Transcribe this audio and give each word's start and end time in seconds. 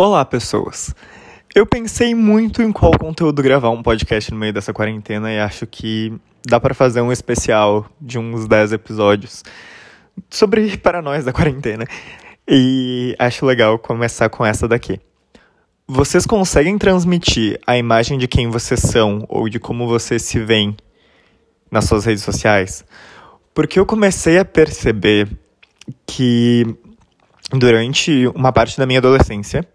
Olá, 0.00 0.24
pessoas. 0.24 0.94
Eu 1.52 1.66
pensei 1.66 2.14
muito 2.14 2.62
em 2.62 2.70
qual 2.70 2.96
conteúdo 2.96 3.42
gravar 3.42 3.70
um 3.70 3.82
podcast 3.82 4.30
no 4.30 4.38
meio 4.38 4.52
dessa 4.52 4.72
quarentena 4.72 5.32
e 5.32 5.40
acho 5.40 5.66
que 5.66 6.12
dá 6.46 6.60
para 6.60 6.72
fazer 6.72 7.00
um 7.00 7.10
especial 7.10 7.84
de 8.00 8.16
uns 8.16 8.46
10 8.46 8.74
episódios 8.74 9.42
sobre 10.30 10.76
paranoias 10.78 11.24
da 11.24 11.32
quarentena. 11.32 11.84
E 12.46 13.16
acho 13.18 13.44
legal 13.44 13.76
começar 13.76 14.28
com 14.28 14.46
essa 14.46 14.68
daqui. 14.68 15.00
Vocês 15.84 16.24
conseguem 16.24 16.78
transmitir 16.78 17.58
a 17.66 17.76
imagem 17.76 18.18
de 18.18 18.28
quem 18.28 18.48
vocês 18.48 18.78
são 18.78 19.26
ou 19.28 19.48
de 19.48 19.58
como 19.58 19.88
vocês 19.88 20.22
se 20.22 20.38
veem 20.38 20.76
nas 21.72 21.86
suas 21.86 22.04
redes 22.04 22.22
sociais? 22.22 22.84
Porque 23.52 23.80
eu 23.80 23.84
comecei 23.84 24.38
a 24.38 24.44
perceber 24.44 25.28
que 26.06 26.64
durante 27.50 28.28
uma 28.28 28.52
parte 28.52 28.78
da 28.78 28.86
minha 28.86 29.00
adolescência, 29.00 29.66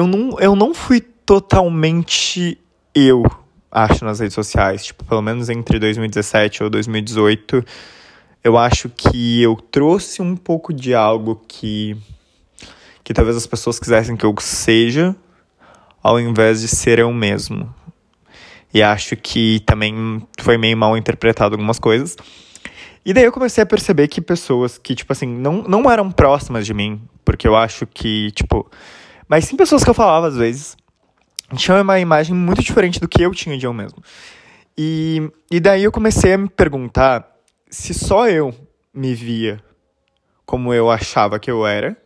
eu 0.00 0.06
não, 0.06 0.40
eu 0.40 0.56
não 0.56 0.74
fui 0.74 1.00
totalmente 1.00 2.58
eu, 2.94 3.22
acho, 3.70 4.04
nas 4.04 4.18
redes 4.18 4.34
sociais. 4.34 4.84
Tipo, 4.86 5.04
pelo 5.04 5.22
menos 5.22 5.48
entre 5.48 5.78
2017 5.78 6.64
ou 6.64 6.70
2018, 6.70 7.62
eu 8.42 8.56
acho 8.56 8.88
que 8.88 9.42
eu 9.42 9.56
trouxe 9.56 10.22
um 10.22 10.34
pouco 10.34 10.72
de 10.72 10.94
algo 10.94 11.42
que, 11.46 11.96
que 13.04 13.12
talvez 13.12 13.36
as 13.36 13.46
pessoas 13.46 13.78
quisessem 13.78 14.16
que 14.16 14.24
eu 14.24 14.34
seja, 14.40 15.14
ao 16.02 16.18
invés 16.18 16.62
de 16.62 16.68
ser 16.68 16.98
eu 16.98 17.12
mesmo. 17.12 17.72
E 18.72 18.82
acho 18.82 19.16
que 19.16 19.60
também 19.66 20.26
foi 20.40 20.56
meio 20.56 20.76
mal 20.76 20.96
interpretado 20.96 21.54
algumas 21.54 21.78
coisas. 21.78 22.16
E 23.04 23.12
daí 23.12 23.24
eu 23.24 23.32
comecei 23.32 23.62
a 23.62 23.66
perceber 23.66 24.08
que 24.08 24.20
pessoas 24.20 24.78
que, 24.78 24.94
tipo 24.94 25.12
assim, 25.12 25.26
não, 25.26 25.62
não 25.62 25.90
eram 25.90 26.10
próximas 26.10 26.64
de 26.64 26.72
mim, 26.72 27.00
porque 27.24 27.46
eu 27.46 27.54
acho 27.54 27.86
que, 27.86 28.30
tipo. 28.30 28.70
Mas 29.30 29.44
sim 29.44 29.54
pessoas 29.54 29.84
que 29.84 29.88
eu 29.88 29.94
falava 29.94 30.26
às 30.26 30.36
vezes, 30.36 30.76
tinham 31.54 31.80
uma 31.80 32.00
imagem 32.00 32.34
muito 32.34 32.64
diferente 32.64 32.98
do 32.98 33.06
que 33.06 33.22
eu 33.22 33.30
tinha 33.32 33.56
de 33.56 33.64
eu 33.64 33.72
mesmo. 33.72 34.02
E, 34.76 35.30
e 35.48 35.60
daí 35.60 35.84
eu 35.84 35.92
comecei 35.92 36.32
a 36.32 36.38
me 36.38 36.48
perguntar 36.48 37.30
se 37.70 37.94
só 37.94 38.28
eu 38.28 38.52
me 38.92 39.14
via 39.14 39.62
como 40.44 40.74
eu 40.74 40.90
achava 40.90 41.38
que 41.38 41.48
eu 41.48 41.64
era, 41.64 41.96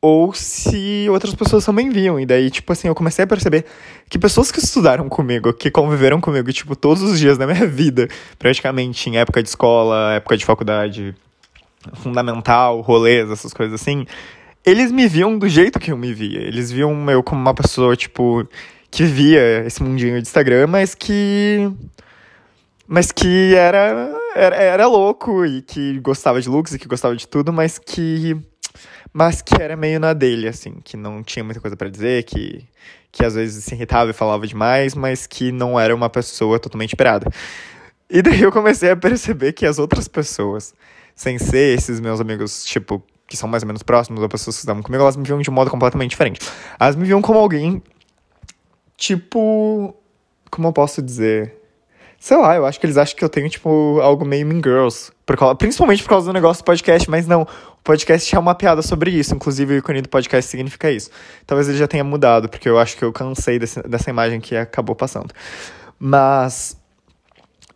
ou 0.00 0.32
se 0.32 1.08
outras 1.10 1.34
pessoas 1.34 1.64
também 1.64 1.90
viam. 1.90 2.20
E 2.20 2.24
daí, 2.24 2.52
tipo 2.52 2.72
assim, 2.72 2.86
eu 2.86 2.94
comecei 2.94 3.24
a 3.24 3.26
perceber 3.26 3.64
que 4.08 4.16
pessoas 4.16 4.52
que 4.52 4.60
estudaram 4.60 5.08
comigo, 5.08 5.52
que 5.52 5.72
conviveram 5.72 6.20
comigo, 6.20 6.52
tipo, 6.52 6.76
todos 6.76 7.02
os 7.02 7.18
dias 7.18 7.36
da 7.36 7.48
minha 7.48 7.66
vida, 7.66 8.06
praticamente 8.38 9.10
em 9.10 9.16
época 9.16 9.42
de 9.42 9.48
escola, 9.48 10.14
época 10.14 10.36
de 10.36 10.44
faculdade, 10.44 11.16
fundamental, 11.94 12.80
rolês, 12.80 13.28
essas 13.28 13.52
coisas 13.52 13.80
assim, 13.80 14.06
eles 14.64 14.92
me 14.92 15.08
viam 15.08 15.38
do 15.38 15.48
jeito 15.48 15.78
que 15.78 15.92
eu 15.92 15.96
me 15.96 16.12
via. 16.12 16.40
Eles 16.40 16.70
viam 16.70 17.10
eu 17.10 17.22
como 17.22 17.40
uma 17.40 17.54
pessoa, 17.54 17.96
tipo, 17.96 18.46
que 18.90 19.04
via 19.04 19.64
esse 19.66 19.82
mundinho 19.82 20.20
de 20.20 20.28
Instagram, 20.28 20.66
mas 20.66 20.94
que. 20.94 21.70
Mas 22.86 23.10
que 23.10 23.54
era, 23.54 24.14
era, 24.34 24.56
era 24.56 24.86
louco 24.86 25.46
e 25.46 25.62
que 25.62 25.98
gostava 26.00 26.40
de 26.40 26.48
looks 26.48 26.74
e 26.74 26.78
que 26.78 26.86
gostava 26.86 27.16
de 27.16 27.26
tudo, 27.26 27.52
mas 27.52 27.78
que 27.78 28.36
mas 29.12 29.42
que 29.42 29.60
era 29.60 29.76
meio 29.76 30.00
na 30.00 30.14
dele, 30.14 30.48
assim, 30.48 30.76
que 30.82 30.96
não 30.96 31.22
tinha 31.22 31.44
muita 31.44 31.60
coisa 31.60 31.76
para 31.76 31.90
dizer, 31.90 32.24
que, 32.24 32.64
que 33.10 33.24
às 33.24 33.34
vezes 33.34 33.62
se 33.62 33.74
irritava 33.74 34.10
e 34.10 34.14
falava 34.14 34.46
demais, 34.46 34.94
mas 34.94 35.26
que 35.26 35.52
não 35.52 35.78
era 35.78 35.94
uma 35.94 36.08
pessoa 36.08 36.58
totalmente 36.58 36.96
pirada. 36.96 37.30
E 38.08 38.22
daí 38.22 38.40
eu 38.40 38.50
comecei 38.50 38.90
a 38.90 38.96
perceber 38.96 39.52
que 39.52 39.66
as 39.66 39.78
outras 39.78 40.08
pessoas, 40.08 40.74
sem 41.14 41.38
ser 41.38 41.76
esses 41.76 42.00
meus 42.00 42.20
amigos, 42.20 42.64
tipo, 42.64 43.02
que 43.32 43.36
são 43.38 43.48
mais 43.48 43.62
ou 43.62 43.66
menos 43.66 43.82
próximos, 43.82 44.22
ou 44.22 44.28
pessoas 44.28 44.56
que 44.56 44.60
estavam 44.60 44.82
comigo, 44.82 45.02
elas 45.02 45.16
me 45.16 45.24
viam 45.24 45.40
de 45.40 45.50
modo 45.50 45.70
completamente 45.70 46.10
diferente. 46.10 46.38
Elas 46.78 46.94
me 46.94 47.04
viam 47.04 47.22
como 47.22 47.38
alguém, 47.38 47.82
tipo, 48.94 49.96
como 50.50 50.68
eu 50.68 50.72
posso 50.72 51.00
dizer? 51.00 51.58
Sei 52.20 52.36
lá, 52.36 52.54
eu 52.54 52.66
acho 52.66 52.78
que 52.78 52.84
eles 52.84 52.98
acham 52.98 53.16
que 53.16 53.24
eu 53.24 53.28
tenho, 53.30 53.48
tipo, 53.48 53.98
algo 54.02 54.22
meio 54.22 54.46
Mean 54.46 54.60
Girls. 54.62 55.10
Por 55.24 55.36
causa, 55.36 55.54
principalmente 55.54 56.02
por 56.02 56.10
causa 56.10 56.26
do 56.26 56.32
negócio 56.32 56.62
do 56.62 56.66
podcast, 56.66 57.08
mas 57.10 57.26
não. 57.26 57.42
O 57.42 57.82
podcast 57.82 58.36
é 58.36 58.38
uma 58.38 58.54
piada 58.54 58.82
sobre 58.82 59.10
isso. 59.10 59.34
Inclusive, 59.34 59.74
o 59.74 59.78
ícone 59.78 60.02
do 60.02 60.10
podcast 60.10 60.48
significa 60.50 60.90
isso. 60.90 61.10
Talvez 61.46 61.68
ele 61.70 61.78
já 61.78 61.88
tenha 61.88 62.04
mudado, 62.04 62.50
porque 62.50 62.68
eu 62.68 62.78
acho 62.78 62.98
que 62.98 63.02
eu 63.02 63.12
cansei 63.12 63.58
desse, 63.58 63.82
dessa 63.82 64.10
imagem 64.10 64.40
que 64.40 64.54
acabou 64.54 64.94
passando. 64.94 65.32
Mas. 65.98 66.76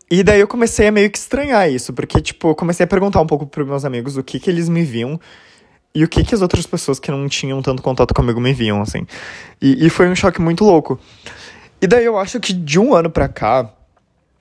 E 0.08 0.22
daí 0.22 0.38
eu 0.38 0.46
comecei 0.46 0.86
a 0.86 0.92
meio 0.92 1.10
que 1.10 1.18
estranhar 1.18 1.68
isso, 1.68 1.92
porque, 1.92 2.20
tipo, 2.20 2.50
eu 2.50 2.54
comecei 2.54 2.84
a 2.84 2.86
perguntar 2.86 3.20
um 3.20 3.26
pouco 3.26 3.46
pros 3.46 3.66
meus 3.66 3.84
amigos 3.84 4.16
o 4.16 4.22
que 4.22 4.38
que 4.38 4.48
eles 4.48 4.68
me 4.68 4.84
viam 4.84 5.18
e 5.96 6.04
o 6.04 6.08
que 6.08 6.22
que 6.22 6.34
as 6.34 6.42
outras 6.42 6.66
pessoas 6.66 7.00
que 7.00 7.10
não 7.10 7.26
tinham 7.26 7.62
tanto 7.62 7.82
contato 7.82 8.12
comigo 8.12 8.38
me 8.38 8.52
viam, 8.52 8.82
assim. 8.82 9.06
E, 9.62 9.86
e 9.86 9.88
foi 9.88 10.06
um 10.06 10.14
choque 10.14 10.42
muito 10.42 10.62
louco. 10.62 11.00
E 11.80 11.86
daí 11.86 12.04
eu 12.04 12.18
acho 12.18 12.38
que 12.38 12.52
de 12.52 12.78
um 12.78 12.94
ano 12.94 13.08
pra 13.08 13.28
cá, 13.28 13.72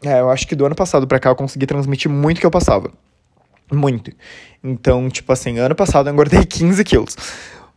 é, 0.03 0.19
eu 0.19 0.29
acho 0.29 0.45
que 0.45 0.53
do 0.53 0.65
ano 0.65 0.75
passado 0.75 1.07
pra 1.07 1.17
cá 1.17 1.29
eu 1.29 1.35
consegui 1.35 1.65
transmitir 1.65 2.11
muito 2.11 2.41
que 2.41 2.45
eu 2.45 2.51
passava. 2.51 2.91
Muito. 3.71 4.11
Então, 4.61 5.09
tipo 5.09 5.31
assim, 5.31 5.57
ano 5.57 5.73
passado 5.73 6.09
eu 6.09 6.13
engordei 6.13 6.43
15 6.45 6.83
quilos. 6.83 7.15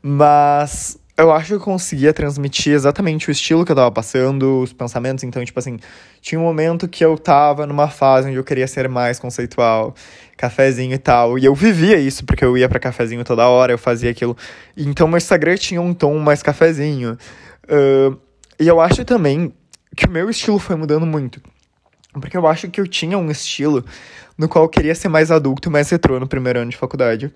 Mas 0.03 0.99
eu 1.18 1.32
acho 1.32 1.48
que 1.48 1.54
eu 1.54 1.60
conseguia 1.60 2.12
transmitir 2.12 2.72
exatamente 2.72 3.28
o 3.28 3.32
estilo 3.32 3.64
que 3.64 3.72
eu 3.72 3.76
tava 3.76 3.90
passando, 3.90 4.62
os 4.62 4.72
pensamentos. 4.72 5.24
Então, 5.24 5.44
tipo 5.44 5.58
assim, 5.58 5.76
tinha 6.20 6.40
um 6.40 6.44
momento 6.44 6.86
que 6.86 7.04
eu 7.04 7.18
tava 7.18 7.66
numa 7.66 7.88
fase 7.88 8.28
onde 8.28 8.36
eu 8.36 8.44
queria 8.44 8.68
ser 8.68 8.88
mais 8.88 9.18
conceitual, 9.18 9.96
cafezinho 10.36 10.94
e 10.94 10.98
tal. 10.98 11.36
E 11.36 11.44
eu 11.44 11.56
vivia 11.56 11.98
isso, 11.98 12.24
porque 12.24 12.44
eu 12.44 12.56
ia 12.56 12.68
para 12.68 12.78
cafezinho 12.78 13.24
toda 13.24 13.48
hora, 13.48 13.72
eu 13.72 13.78
fazia 13.78 14.12
aquilo. 14.12 14.36
Então, 14.76 15.08
meu 15.08 15.18
Instagram 15.18 15.56
tinha 15.56 15.82
um 15.82 15.92
tom 15.92 16.16
mais 16.20 16.40
cafezinho. 16.40 17.18
Uh, 17.64 18.16
e 18.60 18.68
eu 18.68 18.80
acho 18.80 19.04
também 19.04 19.52
que 19.96 20.06
o 20.06 20.10
meu 20.10 20.30
estilo 20.30 20.60
foi 20.60 20.76
mudando 20.76 21.04
muito. 21.04 21.42
Porque 22.12 22.36
eu 22.36 22.46
acho 22.46 22.70
que 22.70 22.80
eu 22.80 22.86
tinha 22.86 23.18
um 23.18 23.28
estilo 23.28 23.84
no 24.36 24.48
qual 24.48 24.66
eu 24.66 24.68
queria 24.68 24.94
ser 24.94 25.08
mais 25.08 25.32
adulto, 25.32 25.68
mais 25.68 25.90
retrô 25.90 26.20
no 26.20 26.28
primeiro 26.28 26.60
ano 26.60 26.70
de 26.70 26.76
faculdade. 26.76 27.34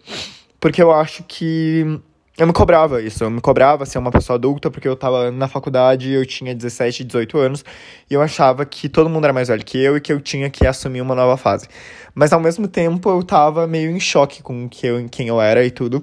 Porque 0.60 0.80
eu 0.80 0.92
acho 0.92 1.24
que 1.24 2.00
eu 2.38 2.46
me 2.46 2.52
cobrava 2.52 3.02
isso, 3.02 3.22
eu 3.24 3.30
me 3.30 3.40
cobrava 3.40 3.84
ser 3.84 3.98
uma 3.98 4.10
pessoa 4.10 4.36
adulta, 4.36 4.70
porque 4.70 4.88
eu 4.88 4.96
tava 4.96 5.30
na 5.30 5.48
faculdade, 5.48 6.10
eu 6.10 6.24
tinha 6.24 6.54
17, 6.54 7.04
18 7.04 7.38
anos, 7.38 7.64
e 8.10 8.14
eu 8.14 8.22
achava 8.22 8.64
que 8.64 8.88
todo 8.88 9.10
mundo 9.10 9.24
era 9.24 9.32
mais 9.34 9.48
velho 9.48 9.62
que 9.62 9.76
eu 9.78 9.96
e 9.98 10.00
que 10.00 10.12
eu 10.12 10.20
tinha 10.20 10.48
que 10.48 10.66
assumir 10.66 11.02
uma 11.02 11.14
nova 11.14 11.36
fase. 11.36 11.68
Mas 12.14 12.32
ao 12.32 12.40
mesmo 12.40 12.66
tempo 12.66 13.10
eu 13.10 13.22
tava 13.22 13.66
meio 13.66 13.90
em 13.90 14.00
choque 14.00 14.42
com 14.42 14.66
que 14.66 14.86
eu, 14.86 15.06
quem 15.10 15.28
eu 15.28 15.40
era 15.40 15.62
e 15.64 15.70
tudo. 15.70 16.02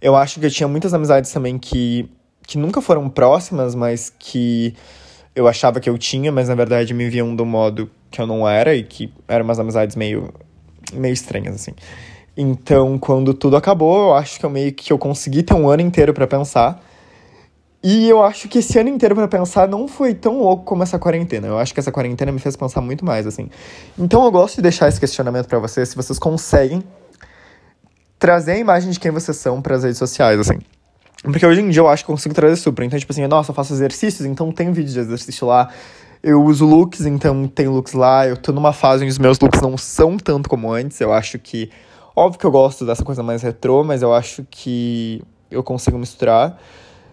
Eu 0.00 0.14
acho 0.16 0.38
que 0.38 0.46
eu 0.46 0.50
tinha 0.50 0.68
muitas 0.68 0.94
amizades 0.94 1.32
também 1.32 1.58
que, 1.58 2.08
que 2.46 2.56
nunca 2.56 2.80
foram 2.80 3.08
próximas, 3.08 3.74
mas 3.74 4.12
que 4.16 4.74
eu 5.34 5.48
achava 5.48 5.80
que 5.80 5.90
eu 5.90 5.98
tinha, 5.98 6.30
mas 6.30 6.48
na 6.48 6.54
verdade 6.54 6.94
me 6.94 7.08
viam 7.08 7.34
do 7.34 7.44
modo 7.44 7.90
que 8.10 8.20
eu 8.20 8.26
não 8.26 8.48
era 8.48 8.74
e 8.74 8.84
que 8.84 9.12
eram 9.26 9.44
umas 9.44 9.58
amizades 9.58 9.96
meio, 9.96 10.32
meio 10.92 11.12
estranhas, 11.12 11.56
assim. 11.56 11.72
Então, 12.36 12.98
quando 12.98 13.34
tudo 13.34 13.56
acabou, 13.56 14.08
eu 14.08 14.14
acho 14.14 14.38
que 14.38 14.46
eu 14.46 14.50
meio 14.50 14.72
que 14.72 14.92
eu 14.92 14.98
consegui 14.98 15.42
ter 15.42 15.54
um 15.54 15.68
ano 15.68 15.82
inteiro 15.82 16.14
para 16.14 16.26
pensar. 16.26 16.82
E 17.82 18.08
eu 18.08 18.22
acho 18.22 18.48
que 18.48 18.58
esse 18.58 18.78
ano 18.78 18.88
inteiro 18.88 19.14
para 19.14 19.26
pensar 19.26 19.66
não 19.66 19.88
foi 19.88 20.14
tão 20.14 20.38
louco 20.38 20.64
como 20.64 20.82
essa 20.82 20.98
quarentena. 20.98 21.48
Eu 21.48 21.58
acho 21.58 21.74
que 21.74 21.80
essa 21.80 21.90
quarentena 21.90 22.30
me 22.30 22.38
fez 22.38 22.56
pensar 22.56 22.80
muito 22.80 23.04
mais, 23.04 23.26
assim. 23.26 23.50
Então 23.98 24.24
eu 24.24 24.30
gosto 24.30 24.56
de 24.56 24.62
deixar 24.62 24.88
esse 24.88 25.00
questionamento 25.00 25.48
para 25.48 25.58
vocês, 25.58 25.88
se 25.88 25.96
vocês 25.96 26.18
conseguem 26.18 26.82
trazer 28.20 28.52
a 28.52 28.58
imagem 28.58 28.92
de 28.92 29.00
quem 29.00 29.10
vocês 29.10 29.36
são 29.36 29.60
para 29.60 29.74
as 29.74 29.82
redes 29.82 29.98
sociais, 29.98 30.38
assim. 30.38 30.60
Porque 31.24 31.44
hoje 31.44 31.60
em 31.60 31.70
dia 31.70 31.80
eu 31.80 31.88
acho 31.88 32.04
que 32.04 32.06
consigo 32.06 32.32
trazer 32.32 32.54
super. 32.54 32.84
Então, 32.84 32.96
tipo 32.96 33.12
assim, 33.12 33.26
nossa, 33.26 33.50
eu 33.50 33.54
faço 33.54 33.72
exercícios, 33.72 34.24
então 34.26 34.52
tem 34.52 34.70
vídeo 34.72 34.92
de 34.92 35.00
exercício 35.00 35.44
lá. 35.44 35.68
Eu 36.22 36.40
uso 36.40 36.64
looks, 36.64 37.04
então 37.04 37.48
tem 37.48 37.66
looks 37.66 37.94
lá. 37.94 38.28
Eu 38.28 38.36
tô 38.36 38.52
numa 38.52 38.72
fase 38.72 39.02
onde 39.02 39.10
os 39.10 39.18
meus 39.18 39.40
looks 39.40 39.60
não 39.60 39.76
são 39.76 40.16
tanto 40.16 40.48
como 40.48 40.72
antes. 40.72 41.00
Eu 41.00 41.12
acho 41.12 41.36
que. 41.36 41.68
Óbvio 42.14 42.38
que 42.38 42.46
eu 42.46 42.50
gosto 42.50 42.84
dessa 42.84 43.02
coisa 43.02 43.22
mais 43.22 43.42
retrô, 43.42 43.82
mas 43.82 44.02
eu 44.02 44.12
acho 44.12 44.46
que 44.50 45.22
eu 45.50 45.62
consigo 45.62 45.96
misturar. 45.96 46.60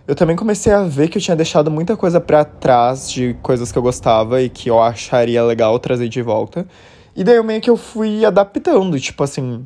Eu 0.05 0.15
também 0.15 0.35
comecei 0.35 0.73
a 0.73 0.83
ver 0.83 1.07
que 1.07 1.17
eu 1.17 1.21
tinha 1.21 1.37
deixado 1.37 1.71
muita 1.71 1.95
coisa 1.95 2.19
para 2.19 2.43
trás 2.43 3.09
de 3.09 3.35
coisas 3.41 3.71
que 3.71 3.77
eu 3.77 3.81
gostava 3.81 4.41
e 4.41 4.49
que 4.49 4.69
eu 4.69 4.81
acharia 4.81 5.43
legal 5.43 5.77
trazer 5.79 6.09
de 6.09 6.21
volta. 6.21 6.67
E 7.15 7.23
daí 7.23 7.35
eu 7.35 7.43
meio 7.43 7.61
que 7.61 7.69
eu 7.69 7.77
fui 7.77 8.25
adaptando, 8.25 8.99
tipo 8.99 9.23
assim, 9.23 9.65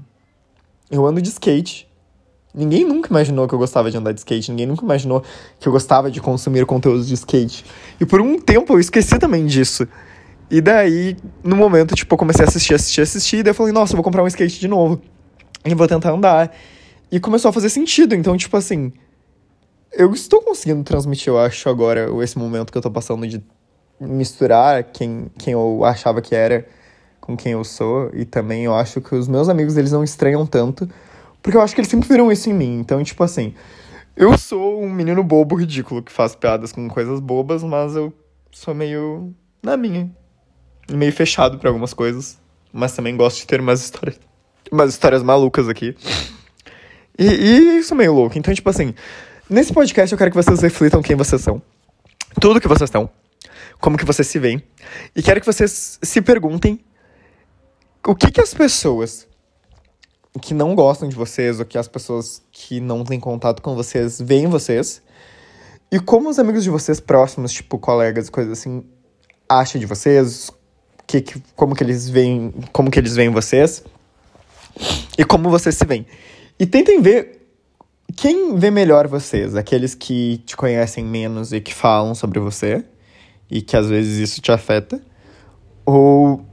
eu 0.92 1.06
ando 1.06 1.22
de 1.22 1.30
skate. 1.30 1.88
Ninguém 2.54 2.86
nunca 2.86 3.10
imaginou 3.10 3.48
que 3.48 3.56
eu 3.56 3.60
gostava 3.60 3.90
de 3.90 3.98
andar 3.98 4.12
de 4.12 4.20
skate, 4.20 4.52
ninguém 4.52 4.68
nunca 4.68 4.84
imaginou 4.84 5.24
que 5.60 5.68
eu 5.68 5.72
gostava 5.72 6.12
de 6.12 6.22
consumir 6.22 6.66
conteúdos 6.68 7.08
de 7.08 7.16
skate. 7.16 7.66
E 8.00 8.06
por 8.06 8.22
um 8.22 8.38
tempo 8.40 8.74
eu 8.74 8.80
esqueci 8.80 9.18
também 9.18 9.48
disso. 9.48 9.88
E 10.52 10.62
daí, 10.62 11.18
no 11.44 11.56
momento, 11.56 11.96
tipo, 11.96 12.14
eu 12.14 12.18
comecei 12.18 12.46
a 12.46 12.48
assistir, 12.48 12.76
assistir, 12.76 13.02
assistir, 13.02 13.38
e 13.38 13.44
daí 13.44 13.52
eu 13.52 13.56
falei, 13.56 13.74
nossa, 13.74 13.94
eu 13.94 13.98
vou 13.98 14.04
comprar 14.04 14.22
um 14.22 14.28
skate 14.28 14.60
de 14.60 14.68
novo. 14.68 15.02
E 15.66 15.74
vou 15.74 15.88
tentar 15.88 16.12
andar. 16.12 16.56
E 17.12 17.20
começou 17.20 17.50
a 17.50 17.54
fazer 17.54 17.70
sentido, 17.70 18.16
então, 18.16 18.36
tipo 18.36 18.58
assim, 18.58 18.92
eu 19.92 20.12
estou 20.14 20.42
conseguindo 20.42 20.84
transmitir, 20.84 21.30
eu 21.30 21.40
acho, 21.40 21.70
agora, 21.70 22.10
esse 22.24 22.38
momento 22.38 22.72
que 22.72 22.78
eu 22.78 22.82
tô 22.82 22.90
passando 22.92 23.28
de 23.28 23.44
misturar 24.00 24.84
quem, 24.84 25.28
quem 25.38 25.54
eu 25.54 25.86
achava 25.86 26.22
que 26.22 26.36
era 26.36 26.68
com 27.22 27.38
quem 27.38 27.54
eu 27.54 27.64
sou. 27.64 28.10
E 28.14 28.26
também 28.26 28.66
eu 28.66 28.76
acho 28.76 29.00
que 29.00 29.16
os 29.16 29.28
meus 29.28 29.48
amigos, 29.48 29.78
eles 29.78 29.92
não 29.92 30.04
estranham 30.04 30.46
tanto 30.46 30.90
porque 31.42 31.58
eu 31.58 31.62
acho 31.62 31.76
que 31.76 31.82
eles 31.82 31.92
sempre 31.92 32.08
viram 32.08 32.32
isso 32.32 32.50
em 32.50 32.54
mim. 32.54 32.80
Então, 32.80 33.04
tipo 33.04 33.22
assim, 33.22 33.54
Eu 34.16 34.38
sou 34.38 34.80
um 34.84 34.92
menino 34.92 35.24
bobo 35.24 35.56
ridículo 35.56 36.04
que 36.04 36.12
faz 36.12 36.36
piadas 36.36 36.72
com 36.72 36.88
coisas 36.88 37.20
bobas, 37.20 37.64
mas 37.64 37.96
eu 37.96 38.14
sou 38.52 38.74
meio 38.76 39.34
na 39.62 39.76
minha. 39.76 40.12
Meio 40.92 41.12
fechado 41.12 41.58
para 41.58 41.70
algumas 41.70 41.96
coisas. 41.96 42.40
Mas 42.72 42.96
também 42.96 43.18
gosto 43.18 43.40
de 43.40 43.48
ter 43.48 43.60
umas 43.60 43.82
histórias. 43.82 44.20
Umas 44.74 44.90
histórias 44.90 45.22
malucas 45.22 45.70
aqui. 45.70 45.96
E, 47.16 47.26
e 47.26 47.78
isso 47.78 47.94
é 47.94 47.98
meio 47.98 48.12
louco. 48.12 48.40
Então, 48.40 48.52
tipo 48.52 48.68
assim, 48.68 48.96
nesse 49.48 49.72
podcast 49.72 50.12
eu 50.12 50.18
quero 50.18 50.32
que 50.32 50.36
vocês 50.36 50.60
reflitam 50.62 51.00
quem 51.00 51.16
vocês 51.16 51.44
são. 51.44 51.62
Tudo 52.42 52.60
que 52.60 52.68
vocês 52.68 52.90
são. 52.90 53.08
Como 53.80 54.00
que 54.00 54.04
vocês 54.04 54.28
se 54.28 54.40
veem. 54.40 54.64
E 55.16 55.22
quero 55.22 55.40
que 55.40 55.46
vocês 55.46 56.00
se 56.02 56.22
perguntem 56.24 56.84
o 58.04 58.16
que 58.16 58.32
que 58.32 58.42
as 58.42 58.52
pessoas 58.56 59.28
que 60.42 60.56
não 60.56 60.74
gostam 60.74 61.08
de 61.08 61.16
vocês, 61.16 61.60
ou 61.60 61.66
que 61.68 61.78
as 61.78 61.88
pessoas 61.88 62.42
que 62.52 62.80
não 62.80 63.04
têm 63.04 63.20
contato 63.20 63.62
com 63.62 63.76
vocês 63.76 64.20
veem 64.20 64.48
vocês. 64.48 65.04
E 65.92 66.00
como 66.00 66.32
os 66.32 66.40
amigos 66.40 66.64
de 66.64 66.72
vocês 66.72 67.00
próximos, 67.00 67.54
tipo 67.54 67.78
colegas, 67.78 68.28
coisas 68.28 68.58
assim, 68.58 68.84
acham 69.48 69.80
de 69.80 69.86
vocês, 69.86 70.50
que, 71.06 71.22
que, 71.22 71.40
como 71.56 71.76
que 71.76 71.84
eles 71.84 72.10
veem, 72.10 72.52
como 72.72 72.90
que 72.90 72.98
eles 72.98 73.16
veem 73.16 73.30
vocês 73.30 73.84
e 75.18 75.24
como 75.24 75.50
vocês 75.50 75.76
se 75.76 75.86
veem. 75.86 76.06
E 76.60 76.66
tentem 76.66 77.02
ver 77.02 77.42
quem 78.16 78.56
vê 78.56 78.70
melhor 78.70 79.08
vocês, 79.08 79.56
aqueles 79.56 79.96
que 79.96 80.38
te 80.46 80.56
conhecem 80.56 81.04
menos 81.04 81.52
e 81.52 81.60
que 81.60 81.74
falam 81.74 82.14
sobre 82.14 82.40
você 82.40 82.84
e 83.54 83.62
que 83.62 83.78
às 83.78 83.88
vezes 83.88 84.18
isso 84.18 84.42
te 84.42 84.52
afeta, 84.52 85.00
ou 85.86 86.44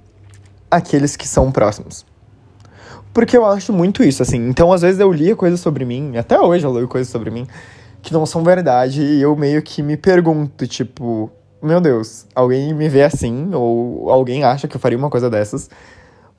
aqueles 0.71 1.17
que 1.17 1.27
são 1.27 1.51
próximos. 1.51 2.05
Porque 3.15 3.35
eu 3.35 3.47
acho 3.47 3.73
muito 3.73 4.05
isso, 4.05 4.23
assim. 4.23 4.37
Então, 4.49 4.71
às 4.71 4.83
vezes 4.83 5.01
eu 5.01 5.11
lia 5.11 5.35
coisas 5.35 5.61
sobre 5.61 5.87
mim, 5.87 6.19
até 6.19 6.39
hoje 6.39 6.67
eu 6.67 6.71
leio 6.71 6.87
coisas 6.87 7.11
sobre 7.11 7.31
mim, 7.31 7.47
que 8.03 8.13
não 8.13 8.27
são 8.27 8.45
verdade, 8.45 9.01
e 9.01 9.23
eu 9.23 9.35
meio 9.35 9.63
que 9.63 9.83
me 9.83 9.97
pergunto, 9.97 10.67
tipo, 10.67 11.31
meu 11.63 11.81
Deus, 11.81 12.27
alguém 12.35 12.75
me 12.75 12.89
vê 12.91 13.03
assim, 13.03 13.51
ou 13.55 14.11
alguém 14.11 14.45
acha 14.45 14.69
que 14.69 14.77
eu 14.77 14.81
faria 14.81 14.99
uma 14.99 15.09
coisa 15.09 15.31
dessas, 15.31 15.71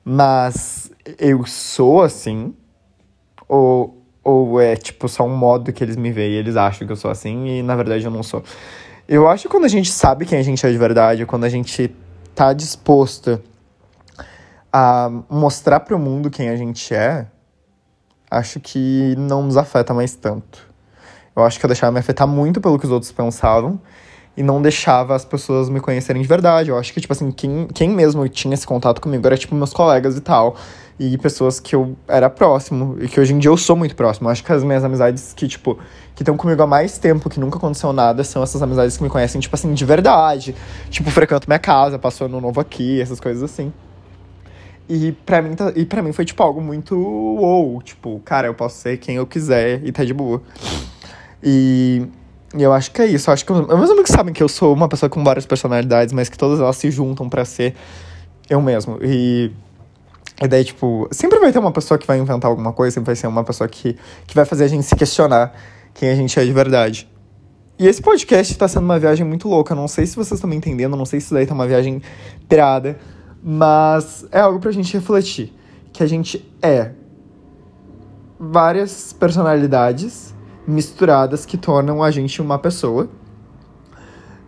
mas 0.04 0.91
eu 1.18 1.44
sou 1.46 2.02
assim, 2.02 2.54
ou, 3.48 4.02
ou 4.22 4.60
é, 4.60 4.76
tipo, 4.76 5.08
só 5.08 5.24
um 5.24 5.36
modo 5.36 5.72
que 5.72 5.82
eles 5.82 5.96
me 5.96 6.12
veem 6.12 6.32
e 6.32 6.36
eles 6.36 6.56
acham 6.56 6.86
que 6.86 6.92
eu 6.92 6.96
sou 6.96 7.10
assim, 7.10 7.58
e 7.58 7.62
na 7.62 7.76
verdade 7.76 8.04
eu 8.04 8.10
não 8.10 8.22
sou. 8.22 8.42
Eu 9.08 9.28
acho 9.28 9.44
que 9.44 9.48
quando 9.48 9.64
a 9.64 9.68
gente 9.68 9.90
sabe 9.90 10.24
quem 10.24 10.38
a 10.38 10.42
gente 10.42 10.64
é 10.64 10.70
de 10.70 10.78
verdade, 10.78 11.26
quando 11.26 11.44
a 11.44 11.48
gente 11.48 11.94
tá 12.34 12.52
disposto 12.52 13.40
a 14.72 15.10
mostrar 15.28 15.80
para 15.80 15.94
o 15.94 15.98
mundo 15.98 16.30
quem 16.30 16.48
a 16.48 16.56
gente 16.56 16.94
é, 16.94 17.26
acho 18.30 18.58
que 18.58 19.14
não 19.18 19.42
nos 19.42 19.56
afeta 19.56 19.92
mais 19.92 20.14
tanto. 20.14 20.70
Eu 21.36 21.42
acho 21.44 21.58
que 21.58 21.66
eu 21.66 21.68
deixava 21.68 21.92
me 21.92 21.98
afetar 21.98 22.26
muito 22.26 22.60
pelo 22.60 22.78
que 22.78 22.86
os 22.86 22.92
outros 22.92 23.12
pensavam 23.12 23.80
e 24.36 24.42
não 24.42 24.62
deixava 24.62 25.14
as 25.14 25.24
pessoas 25.24 25.68
me 25.68 25.80
conhecerem 25.80 26.22
de 26.22 26.28
verdade. 26.28 26.70
Eu 26.70 26.78
acho 26.78 26.92
que, 26.92 27.00
tipo 27.00 27.12
assim, 27.12 27.30
quem, 27.30 27.66
quem 27.68 27.90
mesmo 27.90 28.26
tinha 28.28 28.54
esse 28.54 28.66
contato 28.66 29.00
comigo 29.00 29.26
era, 29.26 29.36
tipo, 29.36 29.54
meus 29.54 29.72
colegas 29.72 30.16
e 30.16 30.20
tal. 30.20 30.56
E 30.98 31.16
pessoas 31.18 31.58
que 31.58 31.74
eu 31.74 31.96
era 32.06 32.28
próximo 32.30 32.96
e 33.00 33.08
que 33.08 33.18
hoje 33.18 33.32
em 33.32 33.38
dia 33.38 33.50
eu 33.50 33.56
sou 33.56 33.74
muito 33.74 33.96
próximo. 33.96 34.28
Acho 34.28 34.44
que 34.44 34.52
as 34.52 34.62
minhas 34.62 34.84
amizades 34.84 35.32
que, 35.34 35.48
tipo, 35.48 35.78
que 36.14 36.22
estão 36.22 36.36
comigo 36.36 36.62
há 36.62 36.66
mais 36.66 36.98
tempo, 36.98 37.28
que 37.28 37.40
nunca 37.40 37.56
aconteceu 37.56 37.92
nada, 37.92 38.22
são 38.22 38.42
essas 38.42 38.62
amizades 38.62 38.96
que 38.96 39.02
me 39.02 39.08
conhecem, 39.08 39.40
tipo 39.40 39.54
assim, 39.54 39.72
de 39.72 39.84
verdade. 39.84 40.54
Tipo, 40.90 41.10
frequento 41.10 41.48
minha 41.48 41.58
casa, 41.58 41.98
passou 41.98 42.26
ano 42.26 42.40
novo 42.40 42.60
aqui, 42.60 43.00
essas 43.00 43.18
coisas 43.18 43.42
assim. 43.42 43.72
E 44.88 45.12
pra, 45.12 45.40
mim, 45.40 45.54
tá, 45.54 45.72
e 45.74 45.86
pra 45.86 46.02
mim 46.02 46.12
foi, 46.12 46.24
tipo, 46.24 46.42
algo 46.42 46.60
muito 46.60 46.96
wow. 46.96 47.80
Tipo, 47.82 48.20
cara, 48.24 48.46
eu 48.46 48.54
posso 48.54 48.76
ser 48.76 48.98
quem 48.98 49.16
eu 49.16 49.26
quiser 49.26 49.80
e 49.84 49.90
tá 49.90 50.04
de 50.04 50.12
boa. 50.12 50.42
E, 51.42 52.06
e 52.54 52.62
eu 52.62 52.72
acho 52.72 52.90
que 52.90 53.00
é 53.00 53.06
isso. 53.06 53.30
Eu 53.30 53.34
acho 53.34 53.44
que 53.44 53.52
meus 53.52 53.90
amigos 53.90 54.10
sabem 54.10 54.34
que 54.34 54.42
eu 54.42 54.48
sou 54.48 54.74
uma 54.74 54.88
pessoa 54.88 55.08
com 55.08 55.24
várias 55.24 55.46
personalidades, 55.46 56.12
mas 56.12 56.28
que 56.28 56.36
todas 56.36 56.60
elas 56.60 56.76
se 56.76 56.90
juntam 56.90 57.28
para 57.28 57.44
ser 57.44 57.74
eu 58.50 58.60
mesmo. 58.60 58.98
E, 59.02 59.50
e 60.40 60.48
daí, 60.48 60.64
tipo, 60.64 61.08
sempre 61.10 61.38
vai 61.38 61.52
ter 61.52 61.58
uma 61.58 61.72
pessoa 61.72 61.98
que 61.98 62.06
vai 62.06 62.18
inventar 62.18 62.50
alguma 62.50 62.72
coisa, 62.72 62.94
sempre 62.94 63.06
vai 63.06 63.16
ser 63.16 63.26
uma 63.26 63.44
pessoa 63.44 63.68
que, 63.68 63.96
que 64.26 64.34
vai 64.34 64.44
fazer 64.44 64.64
a 64.64 64.68
gente 64.68 64.84
se 64.84 64.96
questionar 64.96 65.54
quem 65.94 66.08
a 66.08 66.14
gente 66.14 66.38
é 66.38 66.44
de 66.44 66.52
verdade. 66.52 67.08
E 67.78 67.86
esse 67.86 68.00
podcast 68.00 68.56
tá 68.56 68.68
sendo 68.68 68.84
uma 68.84 68.98
viagem 68.98 69.26
muito 69.26 69.48
louca. 69.48 69.74
Não 69.74 69.88
sei 69.88 70.06
se 70.06 70.14
vocês 70.14 70.38
estão 70.38 70.48
me 70.48 70.56
entendendo, 70.56 70.96
não 70.96 71.04
sei 71.04 71.20
se 71.20 71.32
daí 71.32 71.46
tá 71.46 71.54
uma 71.54 71.66
viagem 71.66 72.00
pirada. 72.48 72.98
Mas 73.42 74.26
é 74.30 74.40
algo 74.40 74.60
pra 74.60 74.70
gente 74.70 74.92
refletir. 74.92 75.52
Que 75.92 76.02
a 76.02 76.06
gente 76.06 76.48
é 76.62 76.92
várias 78.38 79.12
personalidades 79.12 80.34
misturadas 80.66 81.44
que 81.44 81.56
tornam 81.56 82.02
a 82.02 82.10
gente 82.10 82.40
uma 82.40 82.58
pessoa. 82.58 83.08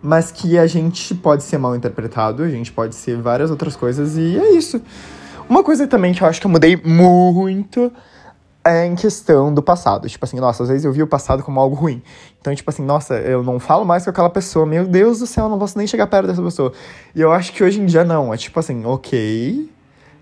Mas 0.01 0.31
que 0.31 0.57
a 0.57 0.67
gente 0.67 1.13
pode 1.15 1.43
ser 1.43 1.57
mal 1.57 1.75
interpretado, 1.75 2.43
a 2.43 2.49
gente 2.49 2.71
pode 2.71 2.95
ser 2.95 3.17
várias 3.17 3.49
outras 3.49 3.75
coisas, 3.75 4.15
e 4.15 4.37
é 4.37 4.51
isso. 4.51 4.79
Uma 5.47 5.63
coisa 5.63 5.87
também 5.87 6.11
que 6.13 6.23
eu 6.23 6.27
acho 6.27 6.41
que 6.41 6.47
eu 6.47 6.51
mudei 6.51 6.75
muito 6.75 7.91
é 8.63 8.83
em 8.87 8.95
questão 8.95 9.53
do 9.53 9.61
passado. 9.61 10.09
Tipo 10.09 10.25
assim, 10.25 10.39
nossa, 10.39 10.63
às 10.63 10.69
vezes 10.69 10.85
eu 10.85 10.91
vi 10.91 11.03
o 11.03 11.07
passado 11.07 11.43
como 11.43 11.59
algo 11.59 11.75
ruim. 11.75 12.01
Então, 12.41 12.53
tipo 12.55 12.67
assim, 12.67 12.83
nossa, 12.83 13.13
eu 13.15 13.43
não 13.43 13.59
falo 13.59 13.85
mais 13.85 14.03
com 14.03 14.09
aquela 14.09 14.29
pessoa. 14.29 14.65
Meu 14.65 14.85
Deus 14.85 15.19
do 15.19 15.27
céu, 15.27 15.45
eu 15.45 15.49
não 15.49 15.59
posso 15.59 15.77
nem 15.77 15.85
chegar 15.85 16.07
perto 16.07 16.27
dessa 16.27 16.41
pessoa. 16.41 16.73
E 17.13 17.21
eu 17.21 17.31
acho 17.31 17.53
que 17.53 17.63
hoje 17.63 17.79
em 17.79 17.85
dia 17.85 18.03
não. 18.03 18.33
É 18.33 18.37
tipo 18.37 18.59
assim, 18.59 18.83
ok. 18.85 19.69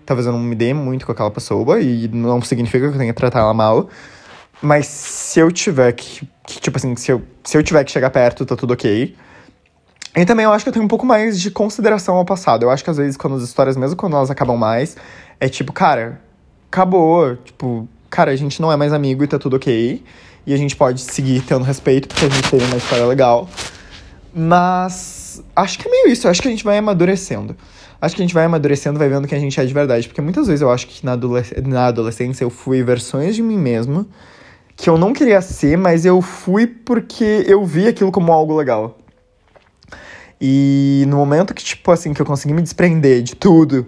Talvez 0.04 0.26
eu 0.26 0.32
não 0.32 0.40
me 0.40 0.54
dê 0.54 0.74
muito 0.74 1.06
com 1.06 1.12
aquela 1.12 1.30
pessoa. 1.30 1.80
E 1.80 2.06
não 2.08 2.42
significa 2.42 2.86
que 2.86 2.94
eu 2.94 2.98
tenha 2.98 3.12
que 3.14 3.18
tratar 3.18 3.40
ela 3.40 3.54
mal. 3.54 3.88
Mas 4.60 4.86
se 4.86 5.40
eu 5.40 5.50
tiver 5.50 5.92
que. 5.92 6.28
que 6.46 6.60
tipo 6.60 6.76
assim, 6.76 6.94
se 6.96 7.10
eu, 7.10 7.22
se 7.42 7.56
eu 7.56 7.62
tiver 7.62 7.82
que 7.82 7.90
chegar 7.90 8.10
perto, 8.10 8.44
tá 8.44 8.54
tudo 8.54 8.74
ok. 8.74 9.16
E 10.16 10.24
também 10.24 10.44
eu 10.44 10.52
acho 10.52 10.64
que 10.64 10.68
eu 10.68 10.72
tenho 10.72 10.84
um 10.84 10.88
pouco 10.88 11.04
mais 11.04 11.40
de 11.40 11.50
consideração 11.50 12.16
ao 12.16 12.24
passado. 12.24 12.62
Eu 12.62 12.70
acho 12.70 12.84
que 12.84 12.90
às 12.90 12.96
vezes, 12.96 13.16
quando 13.16 13.36
as 13.36 13.42
histórias, 13.42 13.76
mesmo 13.76 13.96
quando 13.96 14.14
elas 14.14 14.30
acabam 14.30 14.56
mais, 14.56 14.96
é 15.40 15.48
tipo, 15.48 15.72
cara, 15.72 16.20
acabou. 16.70 17.36
Tipo, 17.36 17.88
cara, 18.08 18.30
a 18.30 18.36
gente 18.36 18.62
não 18.62 18.70
é 18.70 18.76
mais 18.76 18.92
amigo 18.92 19.24
e 19.24 19.26
tá 19.26 19.38
tudo 19.38 19.56
ok. 19.56 20.02
E 20.46 20.54
a 20.54 20.56
gente 20.56 20.76
pode 20.76 21.00
seguir 21.00 21.42
tendo 21.42 21.64
respeito, 21.64 22.06
porque 22.06 22.26
a 22.26 22.28
gente 22.28 22.48
teve 22.48 22.64
uma 22.64 22.76
história 22.76 23.06
legal. 23.06 23.48
Mas 24.32 25.42
acho 25.56 25.78
que 25.78 25.88
é 25.88 25.90
meio 25.90 26.08
isso. 26.08 26.28
Acho 26.28 26.40
que 26.40 26.48
a 26.48 26.50
gente 26.50 26.64
vai 26.64 26.78
amadurecendo. 26.78 27.56
Acho 28.00 28.14
que 28.14 28.22
a 28.22 28.24
gente 28.24 28.34
vai 28.34 28.44
amadurecendo, 28.44 28.98
vai 28.98 29.08
vendo 29.08 29.26
quem 29.26 29.38
a 29.38 29.40
gente 29.40 29.58
é 29.58 29.64
de 29.64 29.74
verdade. 29.74 30.06
Porque 30.06 30.20
muitas 30.20 30.46
vezes 30.46 30.62
eu 30.62 30.70
acho 30.70 30.86
que 30.86 31.04
na, 31.04 31.16
na 31.64 31.86
adolescência 31.86 32.44
eu 32.44 32.50
fui 32.50 32.82
versões 32.84 33.34
de 33.34 33.42
mim 33.42 33.58
mesmo 33.58 34.06
que 34.76 34.90
eu 34.90 34.98
não 34.98 35.12
queria 35.12 35.40
ser, 35.40 35.78
mas 35.78 36.04
eu 36.04 36.20
fui 36.20 36.66
porque 36.66 37.44
eu 37.46 37.64
vi 37.64 37.86
aquilo 37.86 38.10
como 38.10 38.32
algo 38.32 38.56
legal. 38.56 38.98
E 40.46 41.06
no 41.08 41.16
momento 41.16 41.54
que, 41.54 41.64
tipo 41.64 41.90
assim, 41.90 42.12
que 42.12 42.20
eu 42.20 42.26
consegui 42.26 42.52
me 42.52 42.60
desprender 42.60 43.22
de 43.22 43.34
tudo 43.34 43.86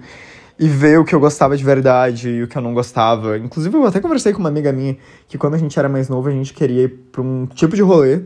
e 0.58 0.66
ver 0.66 0.98
o 0.98 1.04
que 1.04 1.14
eu 1.14 1.20
gostava 1.20 1.54
de 1.54 1.62
verdade 1.62 2.30
e 2.30 2.42
o 2.44 2.48
que 2.48 2.56
eu 2.56 2.62
não 2.62 2.72
gostava. 2.72 3.36
Inclusive, 3.36 3.76
eu 3.76 3.84
até 3.84 4.00
conversei 4.00 4.32
com 4.32 4.38
uma 4.38 4.48
amiga 4.48 4.72
minha 4.72 4.96
que 5.28 5.36
quando 5.36 5.52
a 5.52 5.58
gente 5.58 5.78
era 5.78 5.86
mais 5.86 6.08
novo, 6.08 6.30
a 6.30 6.32
gente 6.32 6.54
queria 6.54 6.84
ir 6.84 6.88
pra 7.12 7.20
um 7.20 7.44
tipo 7.44 7.76
de 7.76 7.82
rolê. 7.82 8.22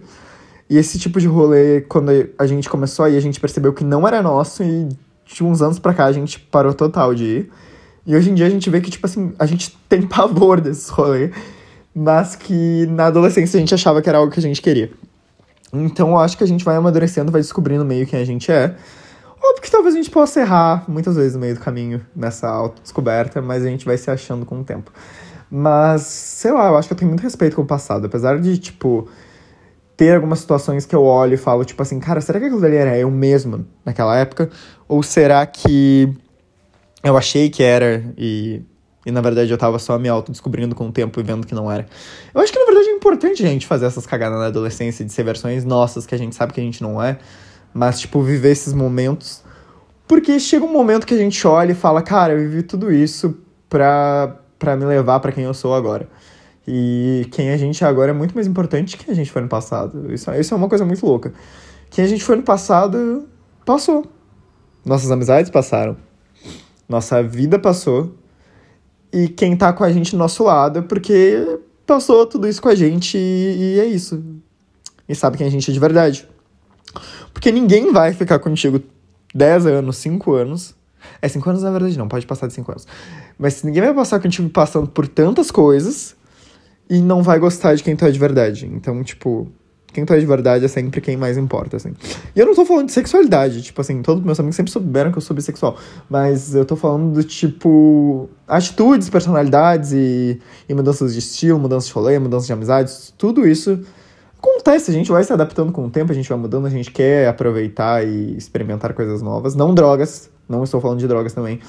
E 0.68 0.78
esse 0.78 0.96
tipo 0.96 1.18
de 1.18 1.26
rolê, 1.26 1.80
quando 1.80 2.12
a 2.38 2.46
gente 2.46 2.70
começou 2.70 3.04
aí, 3.04 3.16
a 3.16 3.20
gente 3.20 3.40
percebeu 3.40 3.72
que 3.72 3.82
não 3.82 4.06
era 4.06 4.22
nosso 4.22 4.62
e 4.62 4.86
de 5.26 5.42
uns 5.42 5.60
anos 5.60 5.80
pra 5.80 5.92
cá 5.92 6.04
a 6.04 6.12
gente 6.12 6.38
parou 6.38 6.72
total 6.72 7.12
de 7.12 7.24
ir. 7.24 7.50
E 8.06 8.14
hoje 8.14 8.30
em 8.30 8.34
dia 8.34 8.46
a 8.46 8.50
gente 8.50 8.70
vê 8.70 8.80
que, 8.80 8.92
tipo 8.92 9.06
assim, 9.06 9.32
a 9.40 9.44
gente 9.44 9.76
tem 9.90 10.02
pavor 10.02 10.60
desses 10.60 10.88
rolês, 10.88 11.32
mas 11.92 12.36
que 12.36 12.86
na 12.86 13.06
adolescência 13.06 13.56
a 13.56 13.60
gente 13.60 13.74
achava 13.74 14.00
que 14.00 14.08
era 14.08 14.18
algo 14.18 14.30
que 14.30 14.38
a 14.38 14.42
gente 14.42 14.62
queria. 14.62 14.92
Então 15.72 16.10
eu 16.10 16.18
acho 16.18 16.36
que 16.36 16.44
a 16.44 16.46
gente 16.46 16.64
vai 16.64 16.76
amadurecendo, 16.76 17.30
vai 17.30 17.40
descobrindo 17.40 17.84
meio 17.84 18.06
quem 18.06 18.20
a 18.20 18.24
gente 18.24 18.50
é. 18.50 18.74
Óbvio 19.42 19.62
que 19.62 19.70
talvez 19.70 19.94
a 19.94 19.98
gente 19.98 20.10
possa 20.10 20.40
errar 20.40 20.84
muitas 20.86 21.16
vezes 21.16 21.34
no 21.34 21.40
meio 21.40 21.54
do 21.54 21.60
caminho 21.60 22.04
nessa 22.14 22.48
autodescoberta, 22.48 23.40
mas 23.40 23.64
a 23.64 23.68
gente 23.68 23.86
vai 23.86 23.96
se 23.96 24.10
achando 24.10 24.44
com 24.44 24.60
o 24.60 24.64
tempo. 24.64 24.92
Mas, 25.50 26.02
sei 26.02 26.52
lá, 26.52 26.68
eu 26.68 26.76
acho 26.76 26.88
que 26.88 26.94
eu 26.94 26.98
tenho 26.98 27.08
muito 27.08 27.22
respeito 27.22 27.56
com 27.56 27.62
o 27.62 27.66
passado. 27.66 28.06
Apesar 28.06 28.38
de, 28.38 28.58
tipo, 28.58 29.08
ter 29.96 30.14
algumas 30.14 30.38
situações 30.38 30.86
que 30.86 30.94
eu 30.94 31.02
olho 31.02 31.34
e 31.34 31.36
falo, 31.36 31.64
tipo 31.64 31.82
assim, 31.82 31.98
cara, 31.98 32.20
será 32.20 32.38
que 32.38 32.46
aquilo 32.46 32.64
ali 32.64 32.76
era 32.76 32.96
eu 32.96 33.10
mesmo 33.10 33.66
naquela 33.84 34.16
época? 34.16 34.50
Ou 34.86 35.02
será 35.02 35.44
que 35.46 36.14
eu 37.02 37.16
achei 37.16 37.50
que 37.50 37.62
era 37.62 38.04
e, 38.16 38.62
e 39.04 39.10
na 39.10 39.20
verdade 39.20 39.50
eu 39.50 39.58
tava 39.58 39.78
só 39.78 39.98
me 39.98 40.08
autodescobrindo 40.08 40.74
com 40.74 40.88
o 40.88 40.92
tempo 40.92 41.18
e 41.20 41.22
vendo 41.22 41.46
que 41.46 41.54
não 41.54 41.70
era? 41.70 41.86
Eu 42.34 42.40
acho 42.40 42.52
que 42.52 42.58
na 42.58 42.66
verdade 42.66 42.88
é 42.88 42.92
importante 42.92 43.44
a 43.44 43.48
gente 43.48 43.66
fazer 43.66 43.86
essas 43.86 44.06
cagadas 44.06 44.38
na 44.38 44.46
adolescência 44.46 45.04
de 45.04 45.12
ser 45.12 45.22
versões 45.22 45.64
nossas 45.64 46.06
que 46.06 46.14
a 46.14 46.18
gente 46.18 46.34
sabe 46.34 46.52
que 46.52 46.60
a 46.60 46.64
gente 46.64 46.82
não 46.82 47.02
é 47.02 47.18
mas, 47.72 48.00
tipo, 48.00 48.20
viver 48.22 48.50
esses 48.50 48.72
momentos. 48.72 49.42
Porque 50.06 50.38
chega 50.40 50.64
um 50.64 50.72
momento 50.72 51.06
que 51.06 51.14
a 51.14 51.16
gente 51.16 51.46
olha 51.46 51.72
e 51.72 51.74
fala, 51.74 52.02
cara, 52.02 52.32
eu 52.32 52.38
vivi 52.38 52.62
tudo 52.62 52.92
isso 52.92 53.36
pra, 53.68 54.36
pra 54.58 54.76
me 54.76 54.84
levar 54.84 55.20
para 55.20 55.30
quem 55.30 55.44
eu 55.44 55.54
sou 55.54 55.74
agora. 55.74 56.08
E 56.66 57.26
quem 57.30 57.50
a 57.50 57.56
gente 57.56 57.82
é 57.82 57.86
agora 57.86 58.10
é 58.10 58.14
muito 58.14 58.34
mais 58.34 58.46
importante 58.46 58.96
que 58.96 59.10
a 59.10 59.14
gente 59.14 59.30
foi 59.30 59.42
no 59.42 59.48
passado. 59.48 60.12
Isso, 60.12 60.30
isso 60.32 60.52
é 60.52 60.56
uma 60.56 60.68
coisa 60.68 60.84
muito 60.84 61.04
louca. 61.06 61.32
Quem 61.90 62.04
a 62.04 62.08
gente 62.08 62.24
foi 62.24 62.36
no 62.36 62.42
passado, 62.42 63.28
passou. 63.64 64.04
Nossas 64.84 65.10
amizades 65.10 65.50
passaram. 65.50 65.96
Nossa 66.88 67.22
vida 67.22 67.58
passou. 67.58 68.14
E 69.12 69.28
quem 69.28 69.56
tá 69.56 69.72
com 69.72 69.82
a 69.82 69.92
gente 69.92 70.12
do 70.12 70.18
nosso 70.18 70.44
lado 70.44 70.78
é 70.78 70.82
porque 70.82 71.58
passou 71.86 72.26
tudo 72.26 72.46
isso 72.46 72.62
com 72.62 72.68
a 72.68 72.74
gente 72.74 73.18
e, 73.18 73.74
e 73.76 73.80
é 73.80 73.86
isso. 73.86 74.22
E 75.08 75.14
sabe 75.14 75.36
quem 75.36 75.46
a 75.46 75.50
gente 75.50 75.70
é 75.70 75.74
de 75.74 75.80
verdade. 75.80 76.28
Porque 77.32 77.50
ninguém 77.50 77.92
vai 77.92 78.12
ficar 78.12 78.38
contigo 78.38 78.80
10 79.34 79.66
anos, 79.66 79.96
5 79.96 80.32
anos. 80.32 80.74
É 81.20 81.28
5 81.28 81.48
anos 81.48 81.62
na 81.62 81.70
verdade 81.70 81.98
não, 81.98 82.06
pode 82.06 82.26
passar 82.26 82.46
de 82.46 82.52
5 82.52 82.70
anos. 82.70 82.86
Mas 83.38 83.62
ninguém 83.62 83.82
vai 83.82 83.94
passar 83.94 84.20
contigo 84.20 84.48
passando 84.50 84.86
por 84.86 85.08
tantas 85.08 85.50
coisas 85.50 86.14
e 86.88 87.00
não 87.00 87.22
vai 87.22 87.38
gostar 87.38 87.74
de 87.74 87.82
quem 87.82 87.96
tu 87.96 88.04
é 88.04 88.10
de 88.10 88.18
verdade. 88.18 88.66
Então, 88.66 89.02
tipo, 89.02 89.50
quem 89.92 90.04
tu 90.04 90.12
é 90.12 90.18
de 90.18 90.26
verdade 90.26 90.64
é 90.64 90.68
sempre 90.68 91.00
quem 91.00 91.16
mais 91.16 91.36
importa, 91.36 91.76
assim. 91.76 91.92
E 92.34 92.40
eu 92.40 92.46
não 92.46 92.54
tô 92.54 92.64
falando 92.64 92.86
de 92.86 92.92
sexualidade, 92.92 93.62
tipo 93.62 93.80
assim, 93.80 94.02
todos 94.02 94.22
meus 94.24 94.38
amigos 94.38 94.56
sempre 94.56 94.70
souberam 94.72 95.10
que 95.10 95.18
eu 95.18 95.22
sou 95.22 95.34
bissexual. 95.34 95.76
Mas 96.08 96.54
eu 96.54 96.64
tô 96.64 96.76
falando 96.76 97.12
do 97.12 97.24
tipo. 97.24 98.28
atitudes, 98.46 99.10
personalidades 99.10 99.92
e, 99.92 100.40
e 100.68 100.74
mudanças 100.74 101.12
de 101.12 101.18
estilo, 101.18 101.58
mudanças 101.58 101.88
de 101.88 101.94
rolê, 101.94 102.18
mudanças 102.18 102.46
de 102.46 102.52
amizades, 102.52 103.12
tudo 103.16 103.46
isso 103.46 103.80
acontece, 104.40 104.90
a 104.90 104.94
gente 104.94 105.10
vai 105.10 105.22
se 105.22 105.32
adaptando 105.32 105.70
com 105.70 105.84
o 105.84 105.90
tempo, 105.90 106.10
a 106.10 106.14
gente 106.14 106.28
vai 106.28 106.38
mudando, 106.38 106.66
a 106.66 106.70
gente 106.70 106.90
quer 106.90 107.28
aproveitar 107.28 108.06
e 108.06 108.36
experimentar 108.36 108.94
coisas 108.94 109.20
novas. 109.20 109.54
Não 109.54 109.74
drogas, 109.74 110.30
não 110.48 110.64
estou 110.64 110.80
falando 110.80 110.98
de 110.98 111.06
drogas 111.06 111.32
também. 111.32 111.60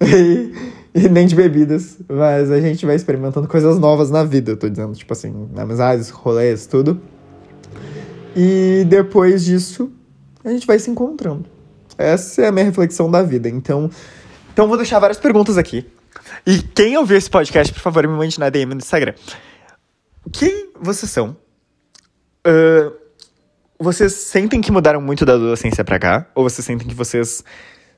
E, 0.00 0.52
e, 0.92 1.08
nem 1.08 1.24
de 1.24 1.36
bebidas, 1.36 1.98
mas 2.08 2.50
a 2.50 2.60
gente 2.60 2.84
vai 2.84 2.96
experimentando 2.96 3.46
coisas 3.46 3.78
novas 3.78 4.10
na 4.10 4.24
vida, 4.24 4.50
eu 4.50 4.56
tô 4.56 4.68
dizendo, 4.68 4.92
tipo 4.92 5.12
assim, 5.12 5.48
amizades, 5.56 6.10
rolês, 6.10 6.66
tudo. 6.66 7.00
E 8.36 8.84
depois 8.86 9.44
disso, 9.44 9.92
a 10.44 10.50
gente 10.50 10.66
vai 10.66 10.78
se 10.78 10.90
encontrando. 10.90 11.46
Essa 11.96 12.42
é 12.42 12.48
a 12.48 12.52
minha 12.52 12.64
reflexão 12.64 13.10
da 13.10 13.22
vida. 13.22 13.48
Então, 13.48 13.90
então 14.52 14.66
vou 14.66 14.76
deixar 14.76 14.98
várias 14.98 15.18
perguntas 15.18 15.56
aqui. 15.56 15.86
E 16.46 16.60
quem 16.60 16.96
ouviu 16.96 17.16
esse 17.16 17.30
podcast, 17.30 17.72
por 17.72 17.80
favor, 17.80 18.06
me 18.06 18.16
mande 18.16 18.38
na 18.38 18.50
DM 18.50 18.74
no 18.74 18.80
Instagram. 18.80 19.14
Quem 20.32 20.70
vocês 20.80 21.10
são? 21.10 21.36
Uh, 22.46 22.92
vocês 23.78 24.12
sentem 24.12 24.60
que 24.60 24.72
mudaram 24.72 25.00
muito 25.00 25.24
da 25.24 25.34
adolescência 25.34 25.84
pra 25.84 25.98
cá? 25.98 26.26
Ou 26.34 26.44
vocês 26.48 26.64
sentem 26.64 26.88
que 26.88 26.94
vocês 26.94 27.44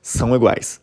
são 0.01 0.35
iguais? 0.35 0.79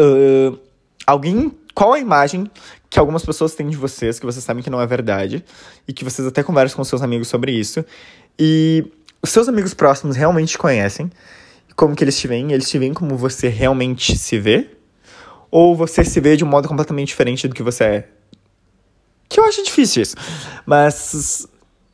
Uh, 0.00 0.58
alguém. 1.06 1.52
Qual 1.74 1.92
a 1.92 1.98
imagem 1.98 2.48
que 2.88 2.98
algumas 2.98 3.24
pessoas 3.24 3.54
têm 3.54 3.68
de 3.68 3.76
vocês 3.76 4.20
que 4.20 4.26
vocês 4.26 4.44
sabem 4.44 4.62
que 4.62 4.70
não 4.70 4.80
é 4.80 4.86
verdade? 4.86 5.44
E 5.88 5.92
que 5.92 6.04
vocês 6.04 6.26
até 6.26 6.42
conversam 6.42 6.76
com 6.76 6.84
seus 6.84 7.02
amigos 7.02 7.28
sobre 7.28 7.52
isso? 7.52 7.84
E 8.38 8.92
os 9.20 9.30
seus 9.30 9.48
amigos 9.48 9.74
próximos 9.74 10.16
realmente 10.16 10.50
te 10.50 10.58
conhecem? 10.58 11.10
Como 11.74 11.96
que 11.96 12.04
eles 12.04 12.16
te 12.16 12.28
veem? 12.28 12.52
Eles 12.52 12.68
te 12.68 12.78
veem 12.78 12.94
como 12.94 13.16
você 13.16 13.48
realmente 13.48 14.16
se 14.16 14.38
vê? 14.38 14.70
Ou 15.50 15.74
você 15.74 16.04
se 16.04 16.20
vê 16.20 16.36
de 16.36 16.44
um 16.44 16.48
modo 16.48 16.68
completamente 16.68 17.08
diferente 17.08 17.48
do 17.48 17.54
que 17.54 17.62
você 17.62 17.84
é? 17.84 18.08
Que 19.28 19.40
eu 19.40 19.44
acho 19.44 19.64
difícil 19.64 20.02
isso. 20.02 20.16
Mas 20.64 21.48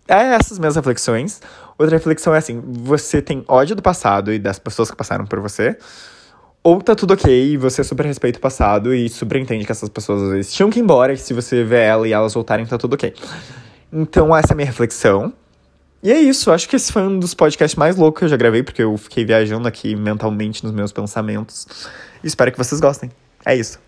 é 0.07 0.35
essas 0.35 0.59
minhas 0.59 0.77
reflexões. 0.77 1.41
Outra 1.79 1.97
reflexão 1.97 2.35
é 2.35 2.39
assim: 2.39 2.61
você 2.61 3.23
tem 3.23 3.45
ódio 3.49 3.75
do 3.75 3.81
passado 3.81 4.33
e 4.33 4.39
das 4.39 4.59
pessoas 4.59 4.91
que 4.91 4.97
passaram 4.97 5.25
por 5.25 5.41
você? 5.41 5.79
Ou 6.63 6.81
tá 6.83 6.95
tudo 6.95 7.15
ok 7.15 7.57
você 7.57 7.83
super 7.83 8.05
respeita 8.05 8.39
o 8.39 8.41
passado 8.41 8.95
e 8.95 9.09
super 9.09 9.39
entende 9.39 9.65
que 9.65 9.73
essas 9.73 9.89
pessoas 9.89 10.23
às 10.23 10.31
vezes 10.31 10.53
tinham 10.53 10.69
que 10.69 10.79
ir 10.79 10.83
embora 10.83 11.13
e 11.13 11.17
se 11.17 11.33
você 11.33 11.65
vê 11.65 11.81
ela 11.81 12.07
e 12.07 12.13
elas 12.13 12.35
voltarem, 12.35 12.67
tá 12.67 12.77
tudo 12.77 12.95
ok. 12.95 13.15
Então, 13.93 14.37
essa 14.37 14.53
é 14.53 14.55
a 14.55 14.57
minha 14.57 14.67
reflexão. 14.67 15.33
E 16.03 16.11
é 16.11 16.19
isso, 16.19 16.51
acho 16.51 16.69
que 16.69 16.77
esse 16.77 16.93
foi 16.93 17.03
um 17.03 17.19
dos 17.19 17.35
podcasts 17.35 17.77
mais 17.77 17.97
loucos 17.97 18.21
que 18.21 18.25
eu 18.25 18.29
já 18.29 18.37
gravei, 18.37 18.63
porque 18.63 18.83
eu 18.83 18.97
fiquei 18.97 19.25
viajando 19.25 19.69
aqui 19.69 19.95
mentalmente 19.95 20.65
nos 20.65 20.73
meus 20.73 20.93
pensamentos. 20.93 21.67
Espero 22.23 22.53
que 22.53 22.59
vocês 22.59 22.81
gostem. 22.81 23.11
É 23.45 23.55
isso. 23.55 23.79